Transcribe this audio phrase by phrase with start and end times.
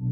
[0.00, 0.06] Hola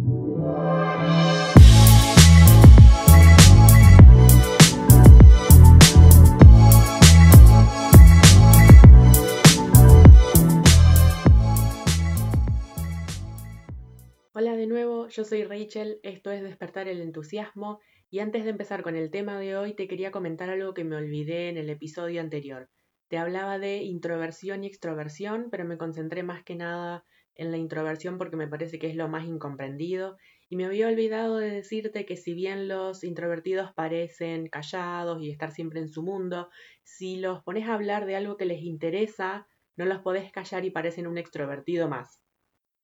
[14.57, 17.79] de nuevo, yo soy Rachel, esto es Despertar el Entusiasmo
[18.11, 20.97] y antes de empezar con el tema de hoy te quería comentar algo que me
[20.97, 22.69] olvidé en el episodio anterior.
[23.07, 27.05] Te hablaba de introversión y extroversión, pero me concentré más que nada
[27.37, 30.17] en la introversión porque me parece que es lo más incomprendido
[30.49, 35.53] y me había olvidado de decirte que si bien los introvertidos parecen callados y estar
[35.53, 36.51] siempre en su mundo,
[36.83, 40.71] si los pones a hablar de algo que les interesa, no los podés callar y
[40.71, 42.21] parecen un extrovertido más.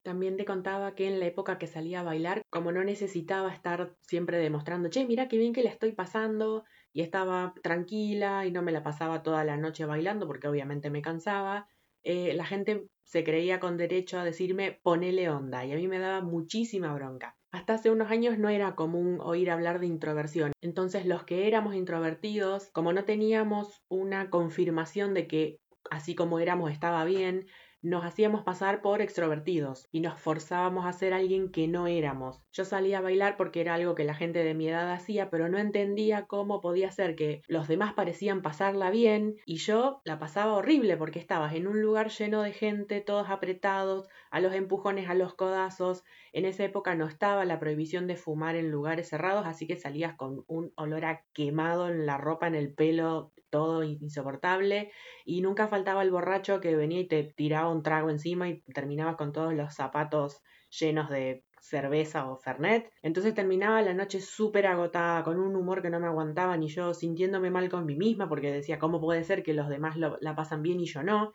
[0.05, 3.97] También te contaba que en la época que salía a bailar, como no necesitaba estar
[4.01, 8.63] siempre demostrando, che, mira qué bien que la estoy pasando, y estaba tranquila y no
[8.63, 11.69] me la pasaba toda la noche bailando porque obviamente me cansaba,
[12.05, 15.99] eh, la gente se creía con derecho a decirme ponele onda y a mí me
[15.99, 17.37] daba muchísima bronca.
[17.51, 20.53] Hasta hace unos años no era común oír hablar de introversión.
[20.63, 25.59] Entonces los que éramos introvertidos, como no teníamos una confirmación de que
[25.91, 27.47] así como éramos estaba bien,
[27.83, 32.41] nos hacíamos pasar por extrovertidos y nos forzábamos a ser alguien que no éramos.
[32.53, 35.49] Yo salía a bailar porque era algo que la gente de mi edad hacía, pero
[35.49, 40.55] no entendía cómo podía ser que los demás parecían pasarla bien y yo la pasaba
[40.55, 45.15] horrible porque estabas en un lugar lleno de gente, todos apretados, a los empujones, a
[45.15, 46.05] los codazos.
[46.33, 50.17] En esa época no estaba la prohibición de fumar en lugares cerrados, así que salías
[50.17, 54.91] con un olor a quemado en la ropa, en el pelo, todo insoportable.
[55.27, 59.17] Y nunca faltaba el borracho que venía y te tiraba un trago encima y terminabas
[59.17, 62.91] con todos los zapatos llenos de cerveza o fernet.
[63.03, 66.95] Entonces terminaba la noche súper agotada, con un humor que no me aguantaba, ni yo
[66.95, 70.63] sintiéndome mal con mí misma, porque decía, ¿cómo puede ser que los demás la pasan
[70.63, 71.33] bien y yo no?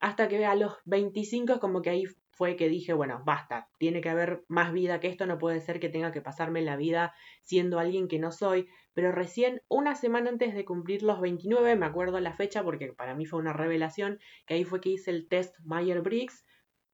[0.00, 2.04] Hasta que a los 25 es como que ahí
[2.38, 5.80] fue que dije, bueno, basta, tiene que haber más vida que esto, no puede ser
[5.80, 10.30] que tenga que pasarme la vida siendo alguien que no soy, pero recién una semana
[10.30, 14.20] antes de cumplir los 29, me acuerdo la fecha porque para mí fue una revelación,
[14.46, 16.44] que ahí fue que hice el test Meyer-Briggs,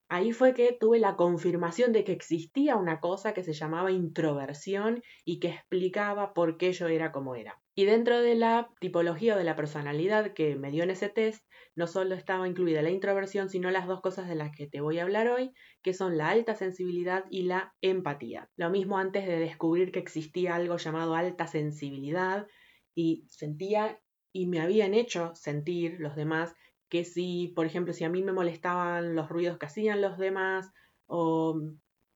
[0.09, 5.03] ahí fue que tuve la confirmación de que existía una cosa que se llamaba introversión
[5.26, 7.61] y que explicaba por qué yo era como era.
[7.77, 11.45] Y dentro de la tipología o de la personalidad que me dio en ese test,
[11.75, 14.99] no solo estaba incluida la introversión, sino las dos cosas de las que te voy
[14.99, 15.53] a hablar hoy,
[15.83, 18.49] que son la alta sensibilidad y la empatía.
[18.57, 22.47] Lo mismo antes de descubrir que existía algo llamado alta sensibilidad
[22.95, 24.01] y sentía
[24.33, 26.55] y me habían hecho sentir los demás
[26.89, 30.71] que si, por ejemplo, si a mí me molestaban los ruidos que hacían los demás
[31.06, 31.61] o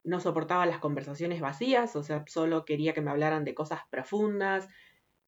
[0.05, 4.69] no soportaba las conversaciones vacías, o sea, solo quería que me hablaran de cosas profundas,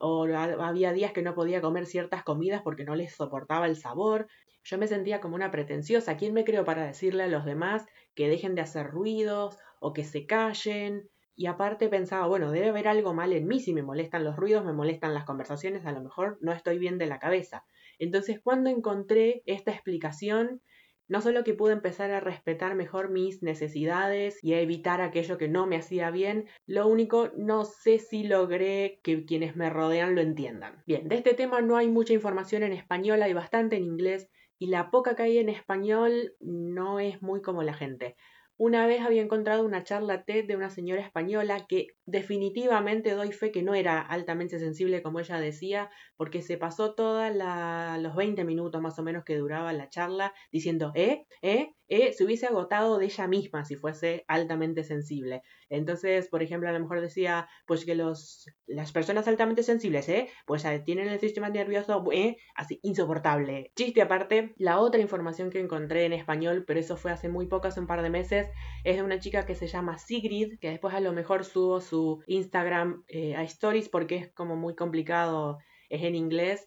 [0.00, 4.26] o había días que no podía comer ciertas comidas porque no les soportaba el sabor.
[4.64, 6.16] Yo me sentía como una pretenciosa.
[6.16, 10.04] ¿Quién me creo para decirle a los demás que dejen de hacer ruidos o que
[10.04, 11.08] se callen?
[11.36, 14.64] Y aparte pensaba, bueno, debe haber algo mal en mí si me molestan los ruidos,
[14.64, 17.64] me molestan las conversaciones, a lo mejor no estoy bien de la cabeza.
[17.98, 20.60] Entonces, cuando encontré esta explicación,
[21.10, 25.48] no solo que pude empezar a respetar mejor mis necesidades y a evitar aquello que
[25.48, 30.20] no me hacía bien, lo único, no sé si logré que quienes me rodean lo
[30.20, 30.84] entiendan.
[30.86, 34.68] Bien, de este tema no hay mucha información en español, hay bastante en inglés y
[34.68, 38.14] la poca que hay en español no es muy como la gente.
[38.62, 43.52] Una vez había encontrado una charla TED de una señora española que definitivamente doy fe
[43.52, 45.88] que no era altamente sensible como ella decía,
[46.18, 50.92] porque se pasó todos los 20 minutos más o menos que duraba la charla diciendo,
[50.94, 51.24] ¿eh?
[51.40, 51.72] ¿eh?
[51.90, 52.14] ¿Eh?
[52.14, 55.42] Se hubiese agotado de ella misma si fuese altamente sensible.
[55.68, 60.28] Entonces, por ejemplo, a lo mejor decía, pues que los, las personas altamente sensibles, ¿eh?
[60.46, 62.38] Pues tienen el sistema nervioso, ¿eh?
[62.54, 63.72] Así, insoportable.
[63.76, 67.68] Chiste aparte, la otra información que encontré en español, pero eso fue hace muy poco,
[67.68, 68.48] hace un par de meses,
[68.84, 72.22] es de una chica que se llama Sigrid, que después a lo mejor subo su
[72.26, 75.58] Instagram eh, a Stories porque es como muy complicado,
[75.88, 76.66] es en inglés.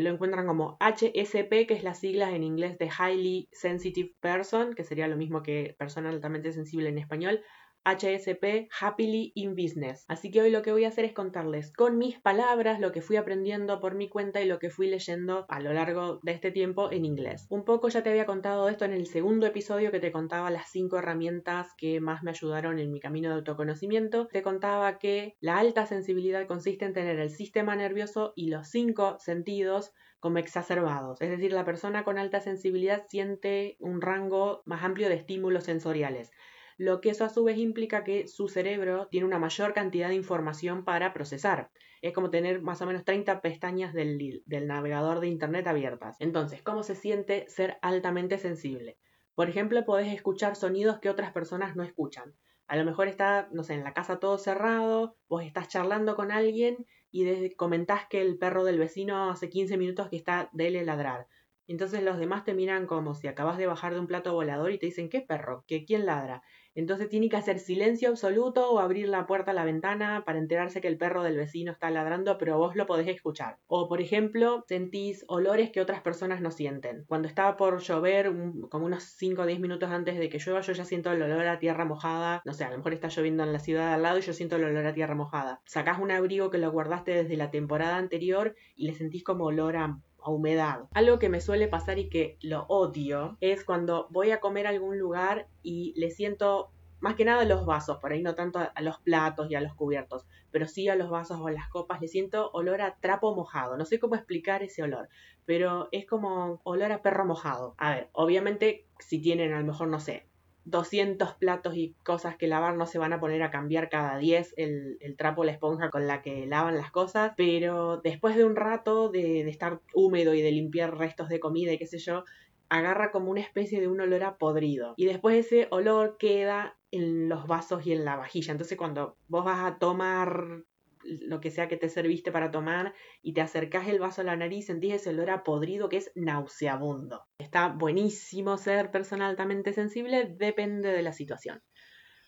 [0.00, 4.84] Lo encuentran como HSP, que es la sigla en inglés de Highly Sensitive Person, que
[4.84, 7.42] sería lo mismo que persona altamente sensible en español.
[7.84, 10.04] HSP Happily in Business.
[10.08, 13.02] Así que hoy lo que voy a hacer es contarles con mis palabras lo que
[13.02, 16.50] fui aprendiendo por mi cuenta y lo que fui leyendo a lo largo de este
[16.50, 17.46] tiempo en inglés.
[17.50, 20.70] Un poco ya te había contado esto en el segundo episodio que te contaba las
[20.70, 24.28] cinco herramientas que más me ayudaron en mi camino de autoconocimiento.
[24.28, 29.16] Te contaba que la alta sensibilidad consiste en tener el sistema nervioso y los cinco
[29.18, 35.08] sentidos como exacerbados, es decir, la persona con alta sensibilidad siente un rango más amplio
[35.08, 36.30] de estímulos sensoriales
[36.78, 40.14] lo que eso a su vez implica que su cerebro tiene una mayor cantidad de
[40.14, 41.70] información para procesar.
[42.00, 46.16] Es como tener más o menos 30 pestañas del, navegador de Internet abiertas.
[46.18, 48.98] Entonces, ¿cómo se siente ser altamente sensible?
[49.34, 52.34] Por ejemplo, podés escuchar sonidos que otras personas no escuchan.
[52.66, 56.32] A lo mejor está, no sé, en la casa todo cerrado, vos estás charlando con
[56.32, 61.26] alguien y comentás que el perro del vecino hace 15 minutos que está dele ladrar.
[61.66, 64.78] Entonces los demás te miran como si acabas de bajar de un plato volador y
[64.78, 65.64] te dicen, ¿qué perro?
[65.66, 66.42] ¿Que quién ladra?
[66.74, 70.80] Entonces tiene que hacer silencio absoluto o abrir la puerta a la ventana para enterarse
[70.80, 73.58] que el perro del vecino está ladrando, pero vos lo podés escuchar.
[73.66, 77.04] O por ejemplo, sentís olores que otras personas no sienten.
[77.06, 78.32] Cuando estaba por llover,
[78.70, 81.46] como unos 5 o 10 minutos antes de que llueva, yo ya siento el olor
[81.46, 82.40] a tierra mojada.
[82.46, 84.56] No sé, a lo mejor está lloviendo en la ciudad al lado y yo siento
[84.56, 85.60] el olor a tierra mojada.
[85.66, 89.76] Sacás un abrigo que lo guardaste desde la temporada anterior y le sentís como olor
[89.76, 90.88] a a humedad.
[90.94, 94.70] Algo que me suele pasar y que lo odio es cuando voy a comer a
[94.70, 96.70] algún lugar y le siento
[97.02, 99.74] más que nada los vasos, por ahí no tanto a, los platos y a los
[99.74, 103.34] cubiertos, pero sí a los vasos o a las copas, le siento olor a trapo
[103.34, 103.76] mojado.
[103.76, 105.08] No sé cómo explicar ese olor,
[105.44, 107.74] pero es como olor a perro mojado.
[107.76, 110.28] A ver, obviamente si tienen a lo mejor, no sé,
[110.64, 114.54] 200 platos y cosas que lavar, no se van a poner a cambiar cada 10
[114.56, 118.56] el, el trapo, la esponja con la que lavan las cosas, pero después de un
[118.56, 122.24] rato de, de estar húmedo y de limpiar restos de comida y qué sé yo,
[122.68, 124.94] agarra como una especie de un olor a podrido.
[124.96, 128.52] Y después ese olor queda en los vasos y en la vajilla.
[128.52, 130.64] Entonces cuando vos vas a tomar
[131.04, 134.36] lo que sea que te serviste para tomar y te acercás el vaso a la
[134.36, 137.24] nariz, sentís ese olor a podrido que es nauseabundo.
[137.38, 141.62] Está buenísimo ser persona altamente sensible, depende de la situación.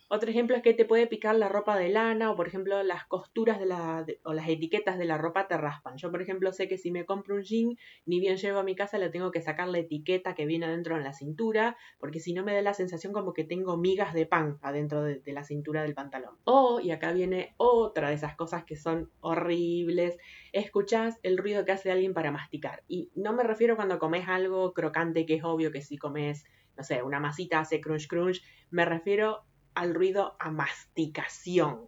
[0.07, 3.05] Otro ejemplo es que te puede picar la ropa de lana o por ejemplo las
[3.05, 5.97] costuras de la, o las etiquetas de la ropa te raspan.
[5.97, 7.75] Yo por ejemplo sé que si me compro un jean,
[8.05, 10.95] ni bien llego a mi casa le tengo que sacar la etiqueta que viene adentro
[10.95, 14.27] en la cintura, porque si no me da la sensación como que tengo migas de
[14.27, 16.37] pan adentro de, de la cintura del pantalón.
[16.43, 20.19] O, y acá viene otra de esas cosas que son horribles,
[20.53, 22.83] escuchás el ruido que hace alguien para masticar.
[22.87, 26.45] Y no me refiero cuando comes algo crocante, que es obvio que si comes,
[26.77, 31.87] no sé, una masita hace crunch crunch, me refiero al ruido a masticación.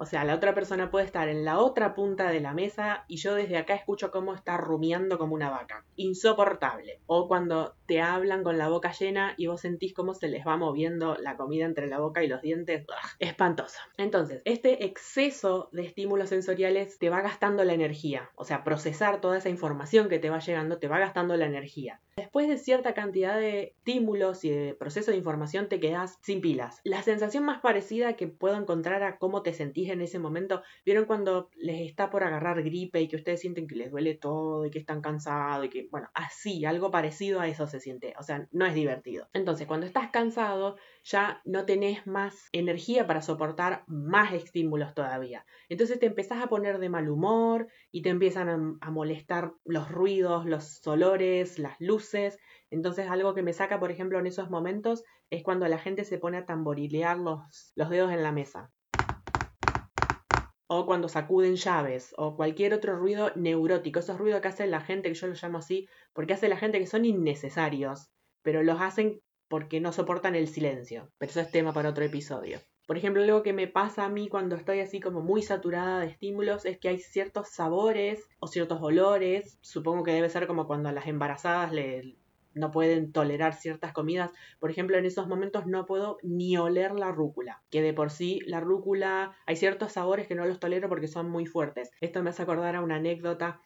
[0.00, 3.18] O sea, la otra persona puede estar en la otra punta de la mesa y
[3.18, 5.84] yo desde acá escucho cómo está rumiando como una vaca.
[5.96, 7.00] Insoportable.
[7.04, 10.56] O cuando te hablan con la boca llena y vos sentís cómo se les va
[10.56, 12.86] moviendo la comida entre la boca y los dientes.
[13.18, 13.78] Espantoso.
[13.98, 18.30] Entonces, este exceso de estímulos sensoriales te va gastando la energía.
[18.36, 22.00] O sea, procesar toda esa información que te va llegando te va gastando la energía.
[22.16, 26.80] Después de cierta cantidad de estímulos y de proceso de información te quedas sin pilas.
[26.84, 31.04] La sensación más parecida que puedo encontrar a cómo te sentís en ese momento, ¿vieron
[31.04, 34.70] cuando les está por agarrar gripe y que ustedes sienten que les duele todo y
[34.70, 38.48] que están cansados y que, bueno, así, algo parecido a eso se siente, o sea,
[38.50, 39.28] no es divertido.
[39.32, 45.44] Entonces, cuando estás cansado, ya no tenés más energía para soportar más estímulos todavía.
[45.68, 50.46] Entonces te empezás a poner de mal humor y te empiezan a, molestar los ruidos,
[50.46, 52.38] los olores, las luces.
[52.70, 56.18] Entonces algo que me saca, por ejemplo, en esos momentos es cuando la gente se
[56.18, 58.70] pone a tamborilear los, los dedos en la mesa
[60.72, 65.08] o cuando sacuden llaves, o cualquier otro ruido neurótico, esos ruidos que hace la gente,
[65.08, 68.12] que yo los llamo así, porque hace la gente que son innecesarios,
[68.42, 71.10] pero los hacen porque no soportan el silencio.
[71.18, 72.60] Pero eso es tema para otro episodio.
[72.86, 76.06] Por ejemplo, algo que me pasa a mí cuando estoy así como muy saturada de
[76.06, 79.58] estímulos es que hay ciertos sabores o ciertos olores.
[79.62, 82.16] Supongo que debe ser como cuando a las embarazadas le,
[82.54, 84.32] no pueden tolerar ciertas comidas.
[84.58, 88.40] Por ejemplo, en esos momentos no puedo ni oler la rúcula, que de por sí
[88.46, 91.90] la rúcula hay ciertos sabores que no los tolero porque son muy fuertes.
[92.00, 93.60] Esto me hace acordar a una anécdota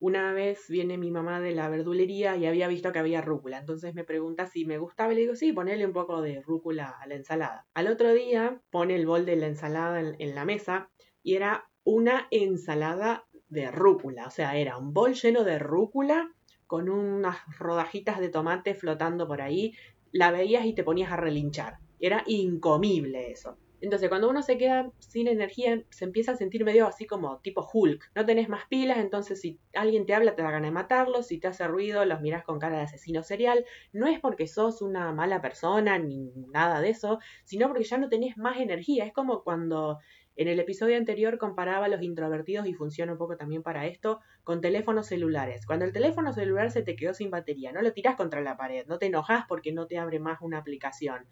[0.00, 3.58] una vez viene mi mamá de la verdulería y había visto que había rúcula.
[3.58, 6.96] Entonces me pregunta si me gustaba y le digo, sí, ponele un poco de rúcula
[6.98, 7.66] a la ensalada.
[7.74, 10.88] Al otro día pone el bol de la ensalada en, la mesa
[11.22, 14.26] y era una ensalada de rúcula.
[14.26, 16.32] O sea, era un bol lleno de rúcula
[16.70, 19.74] con unas rodajitas de tomate flotando por ahí.
[20.12, 21.78] La veías y te ponías a relinchar.
[21.98, 23.58] Era incomible eso.
[23.80, 27.68] Entonces, cuando uno se queda sin energía, se empieza a sentir medio así como tipo
[27.72, 28.12] Hulk.
[28.14, 31.24] No tenés más pilas, entonces si alguien te habla, te da ganas de matarlo.
[31.24, 33.64] Si te hace ruido, los miras con cara de asesino serial.
[33.92, 38.08] No es porque sos una mala persona ni nada de eso, sino porque ya no
[38.08, 39.06] tenés más energía.
[39.06, 39.98] Es como cuando
[40.40, 44.20] en el episodio anterior comparaba a los introvertidos y funciona un poco también para esto
[44.42, 45.66] con teléfonos celulares.
[45.66, 48.86] Cuando el teléfono celular se te quedó sin batería, no lo tirás contra la pared,
[48.86, 51.26] no te enojas porque no te abre más una aplicación.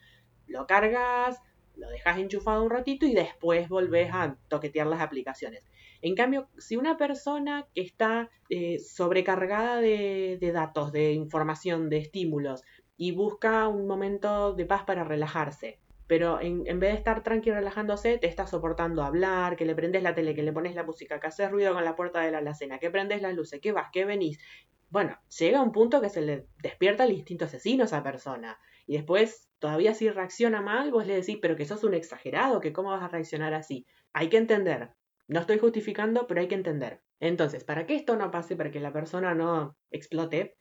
[0.47, 1.41] Lo cargas,
[1.75, 5.65] lo dejas enchufado un ratito y después volvés a toquetear las aplicaciones.
[6.03, 12.63] En cambio, si una persona que está eh, sobrecargada de, datos, de información, de estímulos,
[12.99, 18.17] y busca un momento de paz para relajarse, pero en, vez de estar tranquilo relajándose,
[18.17, 21.27] te está soportando hablar, que le prendes la tele, que le pones la música, que
[21.27, 24.07] haces ruido con la puerta de la alacena, que prendes las luces, que vas, que
[24.07, 24.41] venís.
[24.89, 28.95] Bueno, llega un punto que se le despierta el instinto asesino a esa persona y
[28.95, 32.91] después todavía si reacciona mal, vos le decís, pero que sos un exagerado, que cómo
[32.91, 33.87] vas a reaccionar así.
[34.15, 34.95] Hay que entender.
[35.27, 37.03] No estoy justificando, pero hay que entender.
[37.21, 40.57] Entonces, para que esto no pase, para que la persona no explote,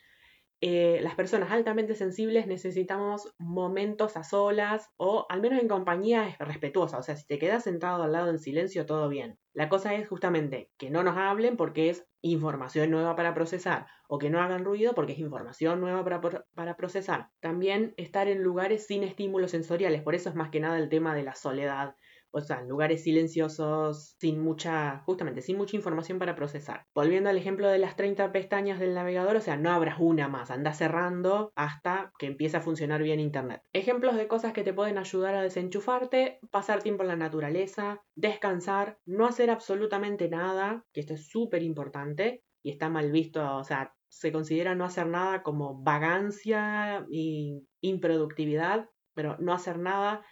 [0.59, 6.97] eh, las personas altamente sensibles necesitamos momentos a solas o al menos en compañía respetuosa.
[6.97, 9.37] O sea, si te quedas sentado al lado en silencio, todo bien.
[9.53, 14.17] La cosa es justamente que no nos hablen porque es información nueva para procesar o
[14.17, 17.29] que no hagan ruido porque es información nueva para, para procesar.
[17.39, 20.01] También estar en lugares sin estímulos sensoriales.
[20.01, 21.95] Por eso es más que nada el tema de la soledad
[22.43, 26.85] o sea, lugares silenciosos, sin mucha, justamente, sin mucha información para procesar.
[26.93, 30.51] Volviendo al ejemplo de las 30 pestañas del navegador, o sea, no abras una más,
[30.51, 33.61] anda cerrando hasta que empiece a funcionar bien Internet.
[33.73, 38.99] Ejemplos de cosas que te pueden ayudar a desenchufarte, pasar tiempo en la naturaleza, descansar,
[39.05, 43.93] no hacer absolutamente nada, que esto es súper importante y está mal visto, o sea,
[44.09, 50.23] se considera no hacer nada como vagancia y improductividad, pero no hacer nada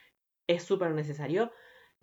[0.47, 1.51] es súper necesario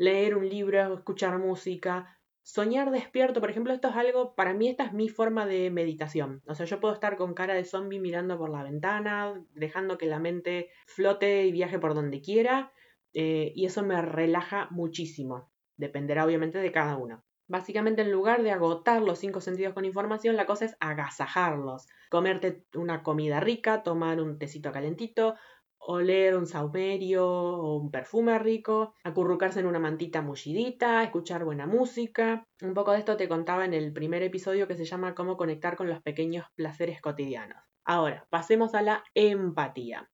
[0.02, 4.84] leer un libro, escuchar música, soñar despierto, por ejemplo, esto es algo, para mí esta
[4.84, 6.42] es mi forma de meditación.
[6.46, 10.06] O sea, yo puedo estar con cara de zombie mirando por la ventana, dejando que
[10.06, 12.72] la mente flote y viaje por donde quiera,
[13.14, 15.52] eh, y eso me relaja muchísimo.
[15.76, 17.22] Dependerá obviamente de cada uno.
[17.46, 21.86] Básicamente, en lugar de agotar los cinco sentidos con información, la cosa es agasajarlos.
[22.10, 25.36] Comerte una comida rica, tomar un tecito calentito,
[25.84, 32.46] oler un saumerio o un perfume rico, acurrucarse en una mantita mullidita, escuchar buena música.
[32.60, 35.76] Un poco de esto te contaba en el primer episodio que se llama Cómo conectar
[35.76, 37.62] con los pequeños placeres cotidianos.
[37.84, 40.08] Ahora, pasemos a la empatía.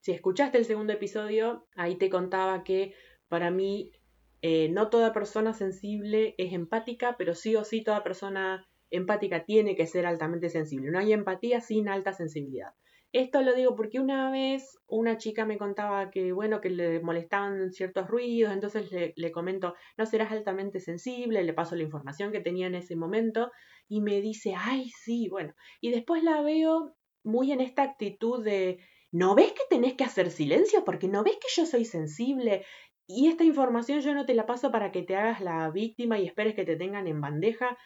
[0.00, 2.94] Si escuchaste el segundo episodio, ahí te contaba que
[3.28, 3.92] para mí
[4.40, 9.76] eh, no toda persona sensible es empática, pero sí o sí toda persona empática tiene
[9.76, 10.90] que ser altamente sensible.
[10.90, 12.72] No hay empatía sin alta sensibilidad.
[13.12, 17.72] Esto lo digo porque una vez una chica me contaba que, bueno, que le molestaban
[17.72, 22.68] ciertos ruidos, entonces le, comento, no serás altamente sensible, le paso la información que tenía
[22.68, 23.50] en ese momento
[23.88, 25.54] y me dice, ay, sí, bueno.
[25.80, 28.78] Y después la veo muy en esta actitud de,
[29.10, 30.84] ¿no ves que tenés que hacer silencio?
[30.84, 32.64] Porque no ves que yo soy sensible.
[33.08, 36.26] Y esta información yo no te la paso para que te hagas la víctima y
[36.26, 37.76] esperes que te tengan en bandeja.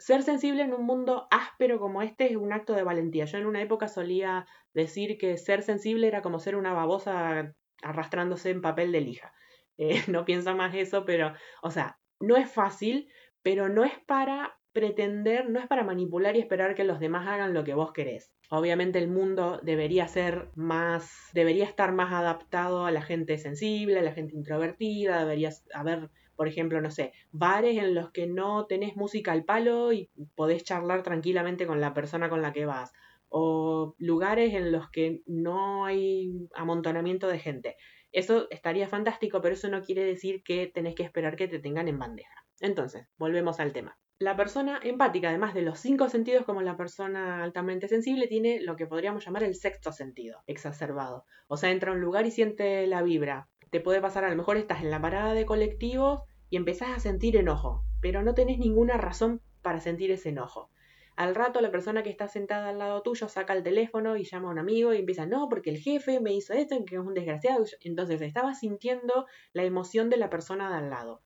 [0.00, 3.26] Ser sensible en un mundo áspero como este es un acto de valentía.
[3.26, 8.48] Yo en una época solía decir que ser sensible era como ser una babosa arrastrándose
[8.48, 9.34] en papel de lija.
[9.76, 14.58] Eh, no pienso más eso, pero, o sea, no es fácil, pero no es para
[14.72, 18.32] pretender, no es para manipular y esperar que los demás hagan lo que vos querés.
[18.48, 24.02] Obviamente el mundo debería ser más, debería estar más adaptado a la gente sensible, a
[24.02, 28.96] la gente introvertida, debería haber por ejemplo, no sé, bares en los que no tenés
[28.96, 32.94] música al palo y podés charlar tranquilamente con la persona con la que vas,
[33.28, 37.76] o lugares en los que no hay amontonamiento de gente.
[38.10, 41.88] Eso estaría fantástico, pero eso no quiere decir que tenés que esperar que te tengan
[41.88, 42.46] en bandeja.
[42.60, 43.98] Entonces, volvemos al tema.
[44.18, 48.76] La persona empática, además de los cinco sentidos como la persona altamente sensible, tiene lo
[48.76, 51.26] que podríamos llamar el sexto sentido, exacerbado.
[51.48, 53.50] O sea, entra a un lugar y siente la vibra.
[53.70, 56.98] Te puede pasar, a lo mejor estás en la parada de colectivos y empezás a
[56.98, 60.70] sentir enojo, pero no tenés ninguna razón para sentir ese enojo.
[61.14, 64.48] Al rato la persona que está sentada al lado tuyo saca el teléfono y llama
[64.48, 67.14] a un amigo y empieza, no, porque el jefe me hizo esto, que es un
[67.14, 67.64] desgraciado.
[67.82, 71.22] Entonces estaba sintiendo la emoción de la persona de al lado.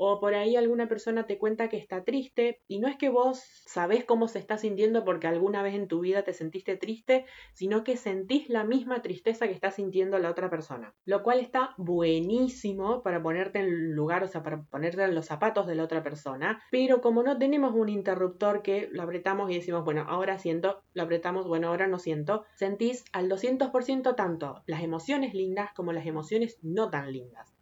[0.00, 3.42] O por ahí alguna persona te cuenta que está triste y no es que vos
[3.66, 7.82] sabés cómo se está sintiendo porque alguna vez en tu vida te sentiste triste, sino
[7.82, 10.94] que sentís la misma tristeza que está sintiendo la otra persona.
[11.04, 15.66] Lo cual está buenísimo para ponerte en lugar, o sea, para ponerte en los zapatos
[15.66, 16.62] de la otra persona.
[16.70, 21.02] Pero como no tenemos un interruptor que lo apretamos y decimos, bueno, ahora siento, lo
[21.02, 26.60] apretamos, bueno, ahora no siento, sentís al 200% tanto las emociones lindas como las emociones
[26.62, 27.57] no tan lindas.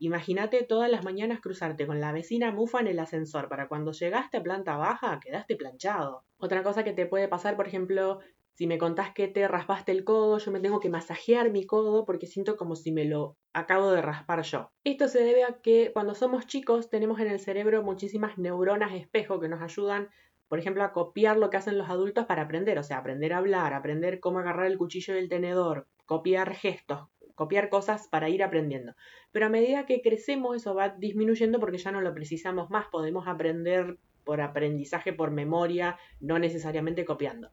[0.00, 4.36] Imagínate todas las mañanas cruzarte con la vecina mufa en el ascensor para cuando llegaste
[4.36, 6.24] a planta baja quedaste planchado.
[6.36, 8.20] Otra cosa que te puede pasar, por ejemplo,
[8.58, 12.04] si me contás que te raspaste el codo, yo me tengo que masajear mi codo
[12.04, 14.70] porque siento como si me lo acabo de raspar yo.
[14.84, 19.40] Esto se debe a que cuando somos chicos tenemos en el cerebro muchísimas neuronas espejo
[19.40, 20.10] que nos ayudan,
[20.48, 23.38] por ejemplo, a copiar lo que hacen los adultos para aprender, o sea, aprender a
[23.38, 28.42] hablar, aprender cómo agarrar el cuchillo y el tenedor, copiar gestos, copiar cosas para ir
[28.42, 28.96] aprendiendo.
[29.30, 33.28] Pero a medida que crecemos eso va disminuyendo porque ya no lo precisamos más, podemos
[33.28, 37.52] aprender por aprendizaje, por memoria, no necesariamente copiando.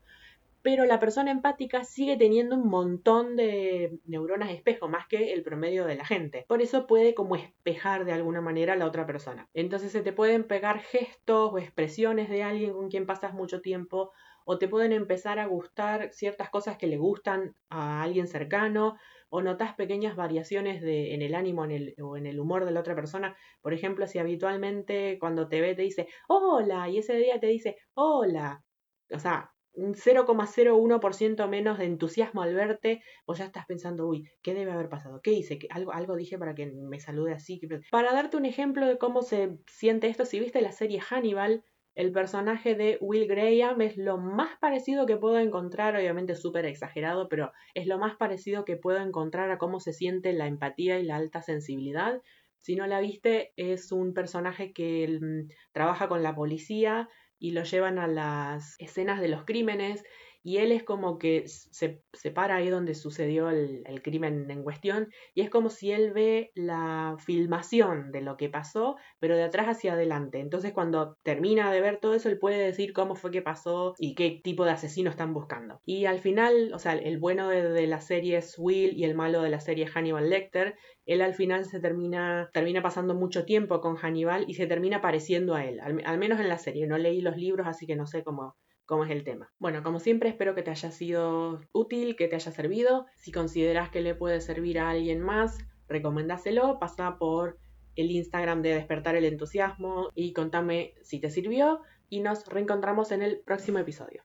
[0.63, 5.85] Pero la persona empática sigue teniendo un montón de neuronas espejo, más que el promedio
[5.85, 6.45] de la gente.
[6.47, 9.47] Por eso puede como espejar de alguna manera a la otra persona.
[9.53, 14.11] Entonces se te pueden pegar gestos o expresiones de alguien con quien pasas mucho tiempo
[14.45, 18.97] o te pueden empezar a gustar ciertas cosas que le gustan a alguien cercano
[19.29, 22.71] o notas pequeñas variaciones de, en el ánimo en el, o en el humor de
[22.71, 23.35] la otra persona.
[23.61, 27.77] Por ejemplo, si habitualmente cuando te ve te dice hola y ese día te dice
[27.93, 28.63] hola.
[29.11, 34.53] O sea, un 0,01% menos de entusiasmo al verte, vos ya estás pensando, uy, ¿qué
[34.53, 35.21] debe haber pasado?
[35.21, 35.59] ¿Qué hice?
[35.69, 37.59] ¿Algo, algo dije para que me salude así?
[37.91, 41.63] Para darte un ejemplo de cómo se siente esto, si viste la serie Hannibal,
[41.95, 47.29] el personaje de Will Graham es lo más parecido que puedo encontrar, obviamente súper exagerado,
[47.29, 51.03] pero es lo más parecido que puedo encontrar a cómo se siente la empatía y
[51.03, 52.21] la alta sensibilidad.
[52.59, 57.07] Si no la viste, es un personaje que mm, trabaja con la policía
[57.39, 60.03] y lo llevan a las escenas de los crímenes
[60.45, 65.09] y él es como que se, se para ahí donde sucedió el, crimen en cuestión
[65.33, 69.65] y es como si él ve la filmación de lo que pasó, pero de atrás
[69.65, 70.39] hacia adelante.
[70.39, 74.13] Entonces cuando termina de ver todo eso, él puede decir cómo fue que pasó y
[74.13, 75.81] qué tipo de asesino están buscando.
[75.83, 79.41] Y al final, o sea, el bueno de, la serie es Will y el malo
[79.41, 80.75] de la serie Hannibal Lecter.
[81.07, 85.55] Él al final se termina, termina pasando mucho tiempo con Hannibal y se termina pareciendo
[85.55, 86.85] a él, al menos en la serie.
[86.85, 89.51] No leí los libros, así que no sé cómo, cómo es el tema.
[89.59, 93.05] Bueno, como siempre espero que te haya sido útil, que te haya servido.
[93.17, 97.57] Si consideras que le puede servir a alguien más, recomendáselo, pasa por
[97.95, 103.21] el Instagram de Despertar el Entusiasmo y contame si te sirvió y nos reencontramos en
[103.21, 104.23] el próximo episodio.